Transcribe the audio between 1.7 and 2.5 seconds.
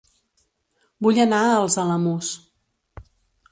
Alamús